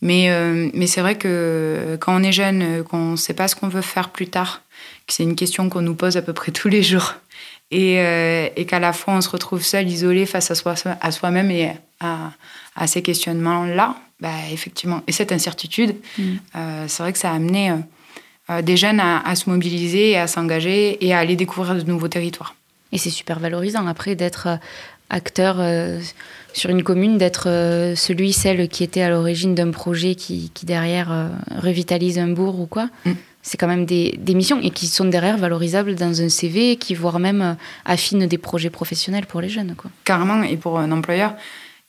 [0.00, 3.56] Mais euh, mais c'est vrai que quand on est jeune, qu'on ne sait pas ce
[3.56, 4.62] qu'on veut faire plus tard,
[5.06, 7.14] que c'est une question qu'on nous pose à peu près tous les jours
[7.70, 11.72] et, qu'à la fois on se retrouve seul, isolé face à, soi, à soi-même et
[12.04, 12.32] à,
[12.76, 16.22] à ces questionnements-là, bah, effectivement, et cette incertitude, mm.
[16.86, 17.72] c'est vrai que ça a amené
[18.62, 22.54] des jeunes à, à, se mobiliser à s'engager et à aller découvrir de nouveaux territoires.
[22.92, 24.58] Et c'est super valorisant après d'être
[25.10, 25.60] acteur
[26.52, 31.12] sur une commune d'être euh, celui, celle qui était à l'origine d'un projet qui, derrière
[31.12, 32.88] euh, revitalise un bourg ou quoi.
[33.04, 33.12] Mm.
[33.42, 37.18] C'est quand même des, missions et qui sont derrière valorisables dans un CV, qui voire
[37.18, 39.74] même euh, affinent des projets professionnels pour les jeunes.
[39.76, 39.90] Quoi.
[40.04, 41.34] Carrément, et pour un employeur,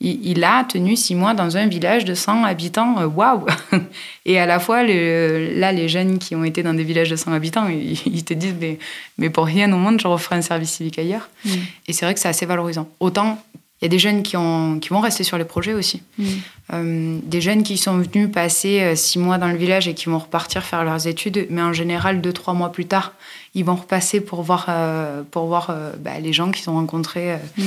[0.04, 3.46] il, a tenu six mois dans un village de 100 habitants, waouh
[4.26, 7.32] Et à la fois, là, les jeunes qui ont été dans des villages de 100
[7.32, 8.78] habitants, ils, te disent, mais,
[9.18, 11.30] mais, pour rien au monde, je referai un service civique ailleurs.
[11.46, 11.50] Mm.
[11.88, 12.88] Et c'est vrai que c'est assez valorisant.
[13.00, 13.42] Autant
[13.84, 16.02] il y a des jeunes qui, ont, qui vont rester sur les projets aussi.
[16.18, 16.24] Mm.
[16.72, 20.06] Euh, des jeunes qui sont venus passer euh, six mois dans le village et qui
[20.06, 23.12] vont repartir faire leurs études, mais en général, deux, trois mois plus tard,
[23.56, 27.64] ils vont repasser pour voir, euh, pour voir bah, les gens qu'ils ont rencontrés mm.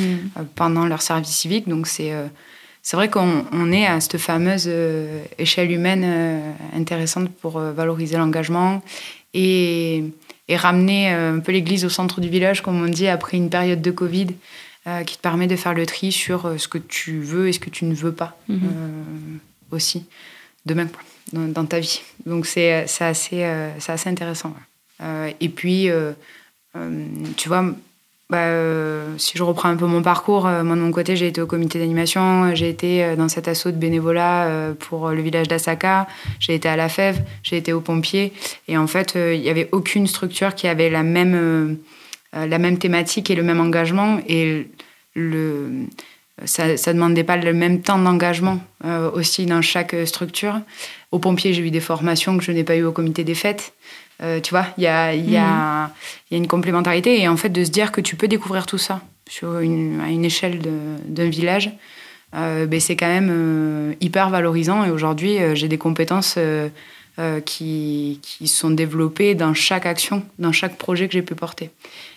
[0.54, 1.68] pendant leur service civique.
[1.68, 2.14] Donc, c'est
[2.80, 4.70] c'est vrai qu'on est à cette fameuse
[5.38, 8.80] échelle humaine intéressante pour valoriser l'engagement
[9.34, 10.04] et,
[10.46, 13.82] et, ramener un peu l'église au centre du village, comme on dit, après une période
[13.82, 14.28] de Covid.
[14.88, 17.52] Euh, qui te permet de faire le tri sur euh, ce que tu veux et
[17.52, 18.60] ce que tu ne veux pas mhm.
[18.62, 19.02] euh,
[19.72, 20.04] aussi,
[20.64, 20.86] demain,
[21.32, 22.02] dans, dans, ta vie.
[22.24, 24.54] Donc c'est assez, assez intéressant.
[25.40, 25.88] et puis,
[27.36, 27.64] tu vois,
[28.30, 28.48] bah,
[29.18, 31.80] si je reprends un peu mon parcours, moi de mon côté, j'ai été au comité
[31.80, 36.06] d'animation, j'ai été dans cet assaut de bénévolat pour le village d'Asaka,
[36.38, 38.32] j'ai été à la Fève, j'ai été aux pompiers.
[38.68, 41.76] Et en fait, il n'y avait aucune structure qui avait la même
[42.32, 44.20] la même thématique et le même engagement.
[44.28, 44.68] Et
[45.14, 45.86] le,
[46.44, 50.60] ça ne demandait pas le même temps d'engagement euh, aussi dans chaque structure.
[51.10, 53.72] Aux pompiers, j'ai eu des formations que je n'ai pas eues au comité des fêtes.
[54.22, 55.90] Euh, tu vois, il y a, y, a,
[56.30, 57.20] y a, une complémentarité.
[57.20, 60.08] Et en fait, de se dire que tu peux découvrir tout ça sur une, à
[60.08, 60.60] une échelle
[61.06, 61.72] d'un village,
[62.32, 64.84] ben c'est quand même hyper valorisant.
[64.84, 66.38] Et aujourd'hui, j'ai des compétences
[67.44, 71.70] qui, qui sont développées dans chaque action, dans chaque projet que j'ai pu porter.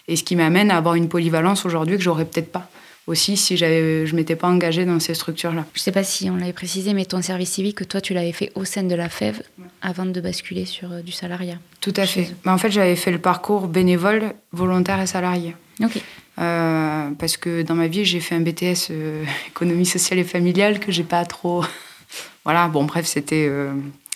[0.07, 2.69] Et ce qui m'amène à avoir une polyvalence aujourd'hui que j'aurais peut-être pas
[3.09, 5.65] aussi si je m'étais pas engagée dans ces structures-là.
[5.73, 8.51] Je sais pas si on l'avait précisé, mais ton service civique, toi, tu l'avais fait
[8.55, 9.41] au sein de la FEV
[9.81, 11.57] avant de basculer sur euh, du salariat.
[11.81, 12.33] Tout à fait.
[12.45, 15.55] Mais en fait, j'avais fait le parcours bénévole, volontaire et salarié.
[15.81, 16.01] Ok.
[16.39, 20.79] Euh, parce que dans ma vie, j'ai fait un BTS euh, économie sociale et familiale
[20.79, 21.63] que j'ai pas trop.
[22.45, 23.49] voilà, bon, bref, c'était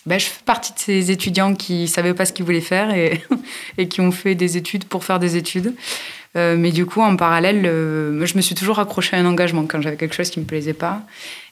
[0.06, 3.22] ben, je fais partie de ces étudiants qui savaient pas ce qu'ils voulaient faire et,
[3.78, 5.74] et, qui ont fait des études pour faire des études.
[6.36, 9.66] Euh, mais du coup, en parallèle, euh, je me suis toujours accrochée à un engagement
[9.68, 11.02] quand j'avais quelque chose qui me plaisait pas.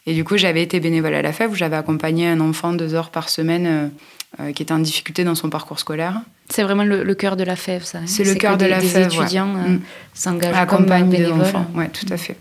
[0.08, 2.96] Et du coup, j'avais été bénévole à la FEV où j'avais accompagné un enfant deux
[2.96, 3.92] heures par semaine
[4.40, 6.22] euh, qui était en difficulté dans son parcours scolaire.
[6.50, 8.00] C'est vraiment le, cœur de la FEV, ça.
[8.00, 8.08] Hein.
[8.08, 9.08] C'est le cœur de la FEV.
[9.08, 9.82] Les étudiants mm.
[10.14, 11.46] s'engagent comme bénévoles.
[11.76, 12.36] Oui, tout à fait.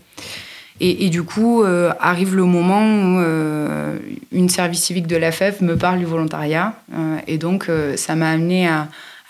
[0.83, 3.99] Et, du coup, euh, arrive le moment où euh,
[4.31, 6.73] une service civique de la FEF me parle du volontariat.
[6.91, 8.89] Euh, et donc, ça m'a amené à,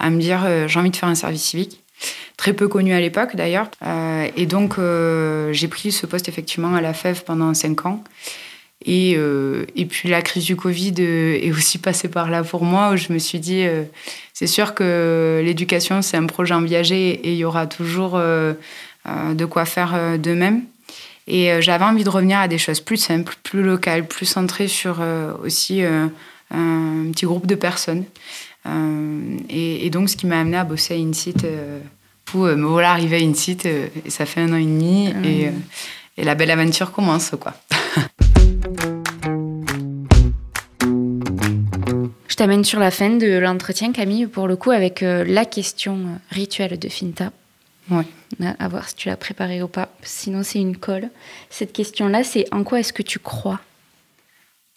[0.09, 1.81] me dire j'ai envie de faire un service civique.
[2.37, 3.69] Très peu connu à l'époque d'ailleurs.
[4.37, 4.77] et donc,
[5.51, 8.01] j'ai pris ce poste effectivement à la FEF pendant cinq ans.
[8.85, 12.95] Et, et, puis la crise du Covid est aussi passée par là pour moi, où
[12.95, 13.65] je me suis dit,
[14.33, 19.45] c'est sûr que l'éducation, c'est un projet en viager et il y aura toujours de
[19.45, 20.63] quoi faire de même.
[21.31, 24.67] Et euh, j'avais envie de revenir à des choses plus simples, plus locales, plus centrées
[24.67, 26.07] sur euh, aussi euh,
[26.53, 28.03] un petit groupe de personnes.
[29.49, 31.47] Et, donc, ce qui m'a amené à bosser à InSite,
[32.25, 35.49] pour me voilà arrivé à InSite, et ça fait un an et demi, ah et,
[36.17, 37.55] et la belle aventure commence, quoi.
[42.27, 46.77] Je t'amène sur la fin de l'entretien, Camille, pour le coup, avec la question rituelle
[46.77, 47.31] de Finta.
[47.89, 48.03] Oui.
[48.59, 49.89] À voir si tu l'as préparé ou pas.
[50.03, 51.09] Sinon, c'est une colle.
[51.49, 53.59] Cette question-là, c'est en quoi est-ce que tu crois?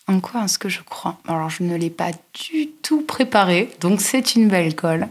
[0.06, 1.18] En quoi est-ce que je crois?
[1.26, 5.08] Alors, je ne l'ai pas du tout préparé, donc c'est une belle colle.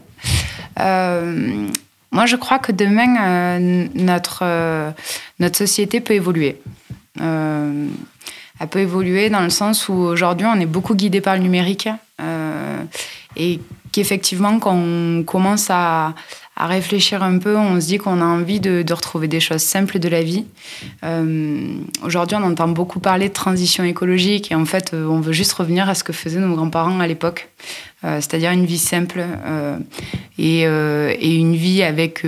[0.80, 1.68] Euh,
[2.12, 4.92] moi, je crois que demain, euh, notre, euh,
[5.40, 6.58] notre société peut évoluer.
[7.20, 11.90] elle peut évoluer dans le sens où aujourd'hui, on est beaucoup guidé par le numérique
[13.36, 13.60] et
[13.92, 16.14] qu'effectivement, quand on commence à,
[16.56, 19.98] à réfléchir un peu, on se dit qu'on a envie de, retrouver des choses simples
[19.98, 20.46] de la vie.
[21.04, 25.34] Euh, aujourd'hui, on entend beaucoup parler de transition écologique et en fait, euh, on veut
[25.34, 27.50] juste revenir à ce que faisaient nos grands-parents à l'époque,
[28.04, 29.26] euh, c'est-à-dire une vie simple
[30.38, 32.24] et, une vie avec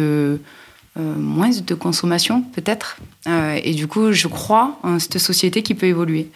[0.97, 2.97] moins de consommation, peut-être.
[3.27, 6.29] et du coup, je crois en cette société qui peut évoluer.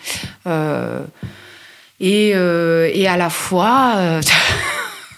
[2.00, 4.20] Et, à la fois...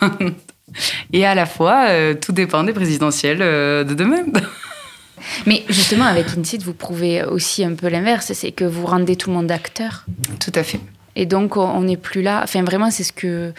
[1.13, 4.23] Et à la fois, euh, tout dépend des présidentielles euh, de demain.
[5.45, 9.29] Mais justement, avec Insit, vous prouvez aussi un peu l'inverse, c'est que vous rendez tout
[9.29, 10.05] le monde acteur.
[10.39, 10.79] Tout à fait.
[11.15, 12.41] Et donc, on n'est plus là.
[12.43, 13.53] Enfin, vraiment, c'est ce que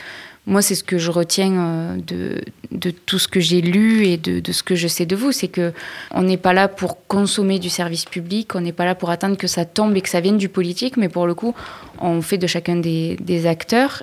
[0.47, 2.41] moi, c'est ce que je retiens euh, de,
[2.73, 5.31] de tout ce que j'ai lu et de, de, ce que je sais de vous,
[5.31, 5.73] c'est que
[6.11, 9.37] on n'est pas là pour consommer du service public, on n'est pas là pour attendre
[9.37, 11.55] que ça tombe et que ça vienne du politique, mais pour le coup,
[12.01, 14.03] on fait de chacun des, des acteurs.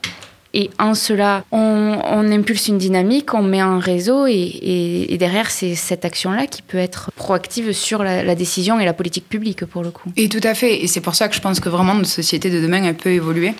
[0.53, 6.05] Et en cela, on, impulse une dynamique, on met un réseau, et, derrière, c'est cette
[6.05, 10.11] action-là qui peut être proactive sur la, décision et la politique publique, pour le coup.
[10.17, 10.83] Et tout à fait.
[10.83, 13.11] Et c'est pour ça que je pense que vraiment notre société de demain, elle peut
[13.11, 13.53] évoluer.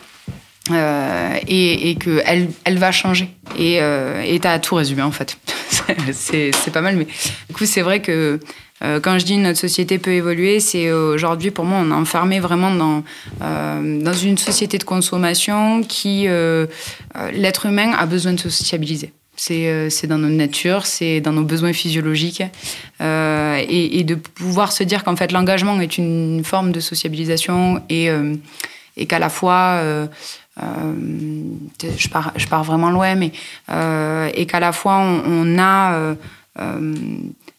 [0.72, 3.30] Euh, et, qu'elle elle va changer.
[3.58, 5.38] Et euh, tu as tout résumé en fait.
[6.12, 7.06] c'est pas mal, mais
[7.48, 8.40] du coup, c'est vrai que
[8.82, 12.74] quand je dis notre société peut évoluer, c'est aujourd'hui pour moi, on est enfermé vraiment
[12.74, 13.04] dans,
[13.42, 16.66] euh, dans une société de consommation qui, euh,
[17.34, 19.12] l'être humain a besoin de se sociabiliser.
[19.36, 22.44] C'est dans notre nature, c'est dans nos besoins physiologiques.
[23.02, 28.10] Et, de pouvoir se dire qu'en fait, l'engagement est une forme de sociabilisation et,
[29.08, 30.08] qu'à la fois
[30.64, 30.94] euh,
[31.98, 33.32] je, pars, je pars vraiment loin, mais
[33.72, 36.16] euh, et qu'à la fois on, a euh,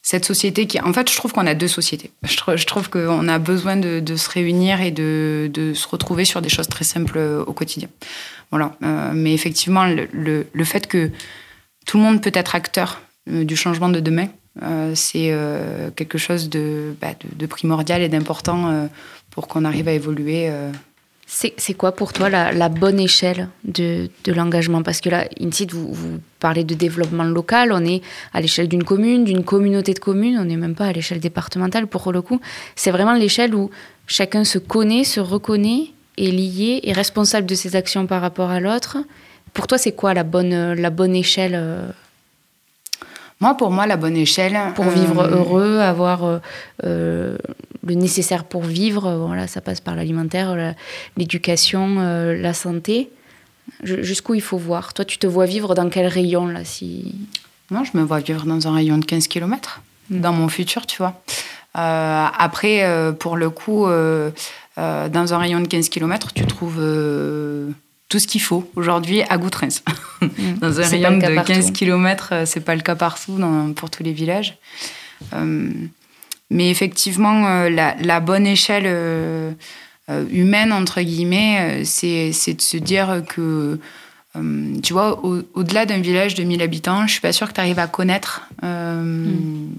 [0.03, 2.11] cette société qui, en fait, je trouve qu'on a deux sociétés.
[2.23, 6.49] Je, je trouve qu'on a besoin de, se réunir et de, se retrouver sur des
[6.49, 7.89] choses très simples au quotidien.
[8.51, 8.77] Voilà.
[8.83, 11.11] Euh, mais effectivement, le, fait que
[11.87, 14.29] tout le monde peut être acteur du changement de demain,
[14.63, 16.51] euh, c'est euh, quelque chose
[17.01, 18.89] bah, de primordial et d'important
[19.31, 20.51] pour qu'on arrive à évoluer
[21.33, 24.83] c'est quoi pour toi la, bonne échelle de, l'engagement?
[24.83, 25.29] Parce que là,
[25.71, 30.01] vous, vous, parlez de développement local, on est à l'échelle d'une commune, d'une communauté de
[30.01, 32.41] communes, on n'est même pas à l'échelle départementale pour le coup.
[32.75, 33.71] C'est vraiment l'échelle où
[34.09, 38.59] chacun se connaît, se reconnaît, est lié, est responsable de ses actions par rapport à
[38.59, 38.99] l'autre.
[39.55, 41.91] Pour toi, c'est quoi la bonne, la bonne échelle euh,
[43.41, 44.59] moi, pour moi, la bonne échelle.
[44.75, 45.37] Pour vivre euh...
[45.37, 46.39] heureux, avoir euh,
[46.85, 47.39] euh,
[47.87, 50.75] le nécessaire pour vivre, voilà, ça passe par l'alimentaire,
[51.17, 53.11] l'éducation, la santé.
[53.83, 57.15] Jusqu'où il faut voir Toi, tu te vois vivre dans quel rayon là si...
[57.71, 60.21] Moi, je me vois vivre dans un rayon de 15 km, mmh.
[60.21, 61.23] dans mon futur, tu vois.
[61.79, 62.85] Euh, après,
[63.19, 66.81] pour le coup, dans un rayon de 15 km, tu trouves
[68.11, 69.83] tout ce qu'il faut aujourd'hui à Goutrens.
[70.21, 70.59] Mmh.
[70.59, 71.73] dans un rayon de 15 partout.
[71.73, 74.59] km, c'est pas le cas partout dans, pour tous les villages.
[75.33, 75.71] Euh,
[76.51, 79.53] mais effectivement, euh, la, la, bonne échelle euh,
[80.31, 83.79] humaine, entre guillemets, c'est de se dire que,
[84.83, 87.61] tu vois, au-delà au d'un village de 1000 habitants, je suis pas sûre que tu
[87.61, 89.71] arrives à connaître mm.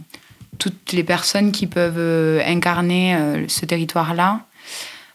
[0.58, 4.39] toutes les personnes qui peuvent incarner ce territoire-là.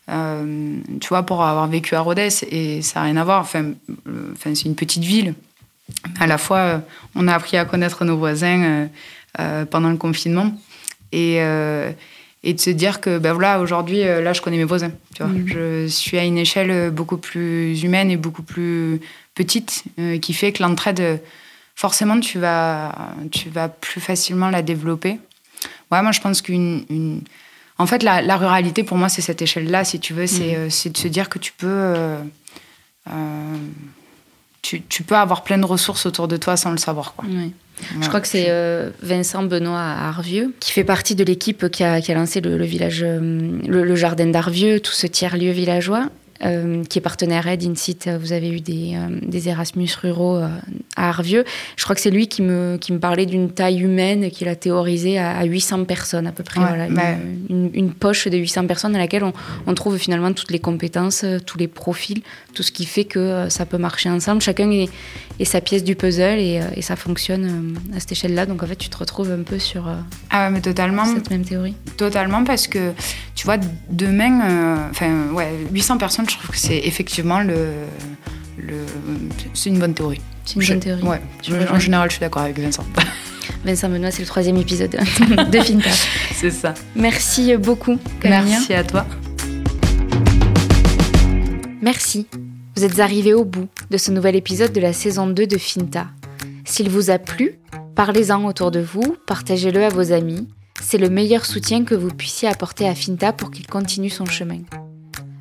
[0.08, 3.40] Euh, tu vois, pour avoir vécu à Rodez, et ça n'a rien à voir.
[3.40, 3.72] Enfin,
[4.06, 5.34] euh, enfin c'est une petite ville.
[6.20, 6.78] À la fois, euh,
[7.14, 8.88] on a appris à connaître nos voisins
[9.70, 10.52] pendant le confinement.
[11.12, 14.92] Et, et de se dire que, ben voilà, aujourd'hui, là, je connais mes voisins.
[15.14, 15.32] Tu vois.
[15.32, 15.46] Mmh.
[15.48, 19.00] Je suis à une échelle beaucoup plus humaine et beaucoup plus
[19.34, 19.84] petite,
[20.22, 21.20] qui fait que l'entraide,
[21.74, 25.18] forcément, tu vas, tu vas plus facilement la développer.
[25.90, 27.22] Ouais, moi, je pense qu'une.
[27.78, 30.26] En fait, la, la, ruralité, pour moi, c'est cette échelle-là, si tu veux.
[30.26, 30.68] C'est mmh.
[30.86, 31.66] euh, de se dire que tu peux.
[31.66, 32.18] Euh,
[33.10, 33.56] euh,
[34.62, 37.14] tu, tu, peux avoir plein de ressources autour de toi sans le savoir.
[37.14, 37.28] Quoi.
[37.28, 37.52] Oui.
[38.00, 41.84] Je crois que c'est euh, Vincent Benoît à Arvieux qui fait partie de l'équipe qui
[41.84, 46.08] a, qui a, lancé le, le village, le, le jardin d'Arvieux, tout ce tiers-lieu villageois.
[46.44, 48.08] Euh, qui est partenaire Aide Incite.
[48.20, 50.48] Vous avez eu des, euh, des Erasmus ruraux euh,
[50.94, 51.44] à Arvieux.
[51.76, 54.54] Je crois que c'est lui qui me, qui me parlait d'une taille humaine qu'il a
[54.54, 56.60] théorisée à, à, 800 personnes à peu près.
[56.60, 57.02] Ouais, voilà, bah...
[57.48, 59.32] une, une, une, poche de 800 personnes dans laquelle on,
[59.66, 62.22] on, trouve finalement toutes les compétences, tous les profils,
[62.52, 64.42] tout ce qui fait que ça peut marcher ensemble.
[64.42, 64.90] Chacun est,
[65.40, 68.44] est sa pièce du puzzle et, et ça fonctionne à cette échelle-là.
[68.44, 69.88] Donc en fait, tu te retrouves un peu sur
[70.30, 71.74] ah, mais totalement, cette même théorie.
[71.96, 72.92] Totalement, parce que
[73.34, 73.56] tu vois,
[73.90, 77.72] demain, enfin, ouais, 800 personnes je trouve que c'est effectivement le,
[78.58, 78.76] le
[79.54, 80.20] c'est une bonne théorie.
[80.44, 81.02] C'est une je, bonne théorie.
[81.02, 81.20] Ouais.
[81.42, 82.84] Je, en général, je suis d'accord avec Vincent.
[83.64, 84.90] Vincent Benoît, c'est le troisième épisode
[85.50, 85.90] de Finta.
[86.34, 86.74] c'est ça.
[86.94, 87.98] Merci beaucoup.
[88.20, 88.42] Camilla.
[88.44, 89.06] Merci à toi.
[91.82, 92.26] Merci.
[92.76, 96.08] Vous êtes arrivés au bout de ce nouvel épisode de la saison 2 de Finta.
[96.64, 97.58] S'il vous a plu,
[97.94, 100.48] parlez-en autour de vous, partagez-le à vos amis.
[100.82, 104.60] C'est le meilleur soutien que vous puissiez apporter à Finta pour qu'il continue son chemin.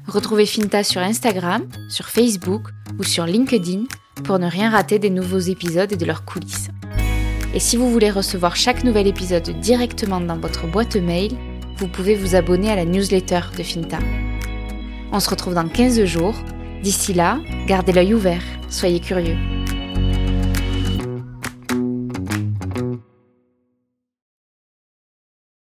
[0.07, 2.67] Retrouvez Finta sur Instagram, sur Facebook
[2.99, 3.85] ou sur LinkedIn
[4.23, 6.69] pour ne rien rater des nouveaux épisodes et de leurs coulisses.
[7.53, 11.31] Et si vous voulez recevoir chaque nouvel épisode directement dans votre boîte mail,
[11.77, 13.99] vous pouvez vous abonner à la newsletter de Finta.
[15.11, 16.35] On se retrouve dans 15 jours.
[16.83, 19.37] D'ici là, gardez l'œil ouvert, soyez curieux.